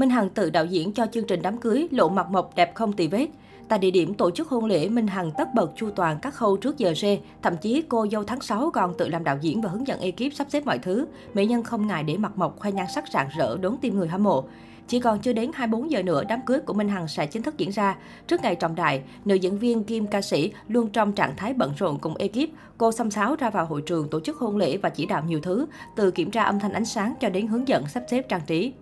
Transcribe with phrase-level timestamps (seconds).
[0.00, 2.92] Minh Hằng tự đạo diễn cho chương trình đám cưới lộ mặt mộc đẹp không
[2.92, 3.26] tì vết.
[3.68, 6.56] Tại địa điểm tổ chức hôn lễ, Minh Hằng tất bật chu toàn các khâu
[6.56, 7.18] trước giờ rê.
[7.42, 10.34] Thậm chí cô dâu tháng 6 còn tự làm đạo diễn và hướng dẫn ekip
[10.34, 11.06] sắp xếp mọi thứ.
[11.34, 14.08] Mỹ nhân không ngại để mặt mộc khoe nhan sắc rạng rỡ đón tim người
[14.08, 14.44] hâm mộ.
[14.88, 17.58] Chỉ còn chưa đến 24 giờ nữa, đám cưới của Minh Hằng sẽ chính thức
[17.58, 17.96] diễn ra.
[18.26, 21.72] Trước ngày trọng đại, nữ diễn viên kim ca sĩ luôn trong trạng thái bận
[21.78, 22.50] rộn cùng ekip.
[22.78, 25.40] Cô xăm xáo ra vào hội trường tổ chức hôn lễ và chỉ đạo nhiều
[25.40, 28.40] thứ, từ kiểm tra âm thanh ánh sáng cho đến hướng dẫn sắp xếp trang
[28.46, 28.72] trí.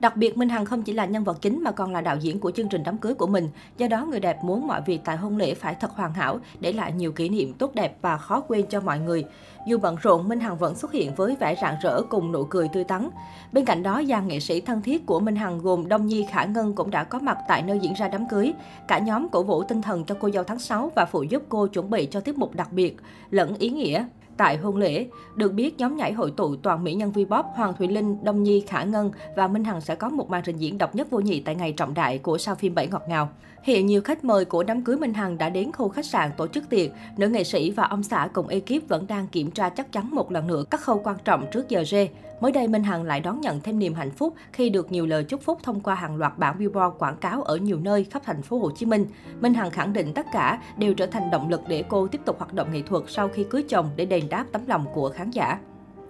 [0.00, 2.40] Đặc biệt, Minh Hằng không chỉ là nhân vật chính mà còn là đạo diễn
[2.40, 3.48] của chương trình đám cưới của mình.
[3.78, 6.72] Do đó, người đẹp muốn mọi việc tại hôn lễ phải thật hoàn hảo, để
[6.72, 9.24] lại nhiều kỷ niệm tốt đẹp và khó quên cho mọi người.
[9.66, 12.68] Dù bận rộn, Minh Hằng vẫn xuất hiện với vẻ rạng rỡ cùng nụ cười
[12.68, 13.08] tươi tắn.
[13.52, 16.44] Bên cạnh đó, dàn nghệ sĩ thân thiết của Minh Hằng gồm Đông Nhi Khả
[16.44, 18.52] Ngân cũng đã có mặt tại nơi diễn ra đám cưới.
[18.88, 21.66] Cả nhóm cổ vũ tinh thần cho cô dâu tháng 6 và phụ giúp cô
[21.66, 22.96] chuẩn bị cho tiết mục đặc biệt
[23.30, 24.06] lẫn ý nghĩa.
[24.36, 27.88] Tại hôn lễ, được biết nhóm nhảy hội tụ toàn mỹ nhân V-pop Hoàng Thùy
[27.88, 30.94] Linh, Đông Nhi, Khả Ngân và Minh Hằng sẽ có một màn trình diễn độc
[30.94, 33.28] nhất vô nhị tại ngày trọng đại của sao phim Bảy Ngọt Ngào.
[33.62, 36.46] Hiện nhiều khách mời của đám cưới Minh Hằng đã đến khu khách sạn tổ
[36.46, 36.90] chức tiệc.
[37.16, 40.32] Nữ nghệ sĩ và ông xã cùng ekip vẫn đang kiểm tra chắc chắn một
[40.32, 42.08] lần nữa các khâu quan trọng trước giờ rê.
[42.40, 45.24] Mới đây, Minh Hằng lại đón nhận thêm niềm hạnh phúc khi được nhiều lời
[45.24, 48.42] chúc phúc thông qua hàng loạt bảng billboard quảng cáo ở nhiều nơi khắp thành
[48.42, 49.06] phố Hồ Chí Minh.
[49.40, 52.38] Minh Hằng khẳng định tất cả đều trở thành động lực để cô tiếp tục
[52.38, 55.30] hoạt động nghệ thuật sau khi cưới chồng để đền đáp tấm lòng của khán
[55.30, 55.58] giả.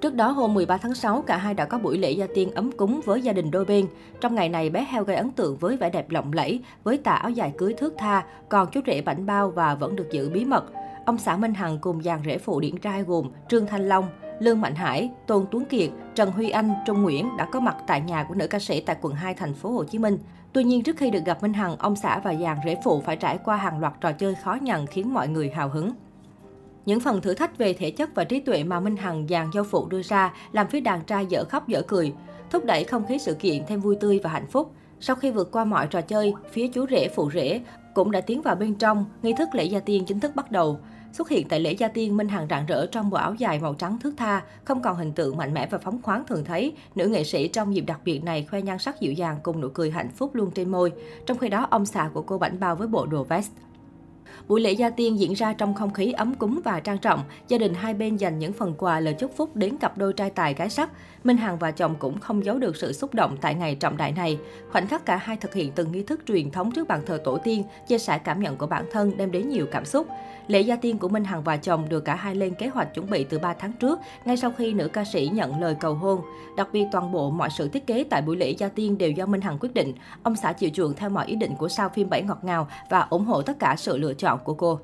[0.00, 2.72] Trước đó, hôm 13 tháng 6, cả hai đã có buổi lễ gia tiên ấm
[2.72, 3.86] cúng với gia đình đôi bên.
[4.20, 7.12] Trong ngày này, bé heo gây ấn tượng với vẻ đẹp lộng lẫy, với tà
[7.12, 10.44] áo dài cưới thước tha, còn chú rể bảnh bao và vẫn được giữ bí
[10.44, 10.64] mật.
[11.06, 14.60] Ông xã Minh Hằng cùng dàn rể phụ điển trai gồm Trương Thanh Long, Lương
[14.60, 18.24] Mạnh Hải, Tôn Tuấn Kiệt, Trần Huy Anh, Trung Nguyễn đã có mặt tại nhà
[18.28, 20.18] của nữ ca sĩ tại quận 2 thành phố Hồ Chí Minh.
[20.52, 23.16] Tuy nhiên, trước khi được gặp Minh Hằng, ông xã và dàn rể phụ phải
[23.16, 25.90] trải qua hàng loạt trò chơi khó nhằn khiến mọi người hào hứng.
[26.86, 29.64] Những phần thử thách về thể chất và trí tuệ mà Minh Hằng dàn giao
[29.64, 32.12] phụ đưa ra làm phía đàn trai dở khóc dở cười,
[32.50, 34.72] thúc đẩy không khí sự kiện thêm vui tươi và hạnh phúc.
[35.00, 37.60] Sau khi vượt qua mọi trò chơi, phía chú rể phụ rể
[37.94, 40.78] cũng đã tiến vào bên trong, nghi thức lễ gia tiên chính thức bắt đầu.
[41.12, 43.74] Xuất hiện tại lễ gia tiên, Minh Hằng rạng rỡ trong bộ áo dài màu
[43.74, 46.72] trắng thước tha, không còn hình tượng mạnh mẽ và phóng khoáng thường thấy.
[46.94, 49.68] Nữ nghệ sĩ trong dịp đặc biệt này khoe nhan sắc dịu dàng cùng nụ
[49.68, 50.92] cười hạnh phúc luôn trên môi.
[51.26, 53.50] Trong khi đó, ông xã của cô bảnh bao với bộ đồ vest.
[54.48, 57.20] Buổi lễ gia tiên diễn ra trong không khí ấm cúng và trang trọng.
[57.48, 60.30] Gia đình hai bên dành những phần quà lời chúc phúc đến cặp đôi trai
[60.30, 60.90] tài gái sắc.
[61.24, 64.12] Minh Hằng và chồng cũng không giấu được sự xúc động tại ngày trọng đại
[64.12, 64.38] này.
[64.70, 67.38] Khoảnh khắc cả hai thực hiện từng nghi thức truyền thống trước bàn thờ tổ
[67.38, 70.06] tiên, chia sẻ cảm nhận của bản thân đem đến nhiều cảm xúc.
[70.46, 73.10] Lễ gia tiên của Minh Hằng và chồng được cả hai lên kế hoạch chuẩn
[73.10, 76.20] bị từ 3 tháng trước, ngay sau khi nữ ca sĩ nhận lời cầu hôn.
[76.56, 79.26] Đặc biệt toàn bộ mọi sự thiết kế tại buổi lễ gia tiên đều do
[79.26, 79.92] Minh Hằng quyết định.
[80.22, 83.06] Ông xã chịu chuộng theo mọi ý định của sao phim Bảy Ngọt Ngào và
[83.10, 84.78] ủng hộ tất cả sự lựa chọn của cô.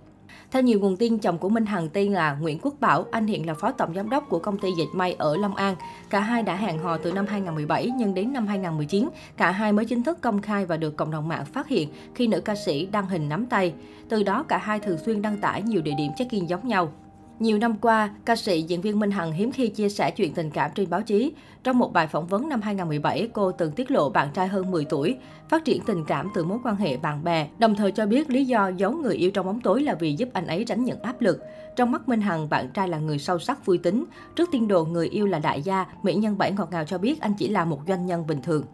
[0.50, 3.47] Theo nhiều nguồn tin, chồng của Minh Hằng tên là Nguyễn Quốc Bảo, anh hiện
[3.47, 5.77] là phó tổng giám đốc của công ty dệt may ở Long An.
[6.11, 9.84] Cả hai đã hẹn hò từ năm 2017, nhưng đến năm 2019, cả hai mới
[9.84, 12.87] chính thức công khai và được cộng đồng mạng phát hiện khi nữ ca sĩ
[12.87, 13.72] đăng hình nắm tay.
[14.09, 16.93] Từ đó, cả hai thường xuyên đăng tải nhiều địa điểm check-in giống nhau.
[17.40, 20.50] Nhiều năm qua, ca sĩ diễn viên Minh Hằng hiếm khi chia sẻ chuyện tình
[20.50, 21.32] cảm trên báo chí.
[21.64, 24.84] Trong một bài phỏng vấn năm 2017, cô từng tiết lộ bạn trai hơn 10
[24.84, 25.16] tuổi,
[25.48, 28.44] phát triển tình cảm từ mối quan hệ bạn bè, đồng thời cho biết lý
[28.44, 31.20] do giấu người yêu trong bóng tối là vì giúp anh ấy tránh những áp
[31.20, 31.42] lực.
[31.76, 34.04] Trong mắt Minh Hằng, bạn trai là người sâu sắc vui tính.
[34.36, 37.20] Trước tiên đồ người yêu là đại gia, mỹ nhân bảy ngọt ngào cho biết
[37.20, 38.64] anh chỉ là một doanh nhân bình thường.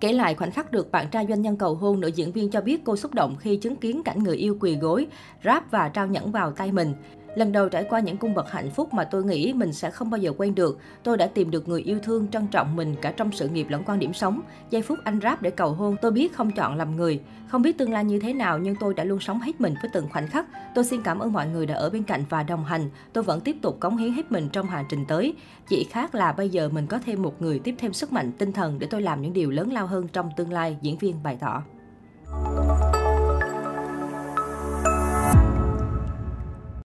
[0.00, 2.60] Kể lại khoảnh khắc được bạn trai doanh nhân cầu hôn, nữ diễn viên cho
[2.60, 5.06] biết cô xúc động khi chứng kiến cảnh người yêu quỳ gối,
[5.44, 6.94] ráp và trao nhẫn vào tay mình.
[7.34, 10.10] Lần đầu trải qua những cung bậc hạnh phúc mà tôi nghĩ mình sẽ không
[10.10, 10.78] bao giờ quên được.
[11.02, 13.82] Tôi đã tìm được người yêu thương, trân trọng mình cả trong sự nghiệp lẫn
[13.86, 14.40] quan điểm sống.
[14.70, 17.20] Giây phút anh rap để cầu hôn, tôi biết không chọn làm người.
[17.48, 19.90] Không biết tương lai như thế nào nhưng tôi đã luôn sống hết mình với
[19.94, 20.46] từng khoảnh khắc.
[20.74, 22.90] Tôi xin cảm ơn mọi người đã ở bên cạnh và đồng hành.
[23.12, 25.34] Tôi vẫn tiếp tục cống hiến hết mình trong hành trình tới.
[25.68, 28.52] Chỉ khác là bây giờ mình có thêm một người tiếp thêm sức mạnh tinh
[28.52, 31.36] thần để tôi làm những điều lớn lao hơn trong tương lai, diễn viên bày
[31.40, 31.62] tỏ.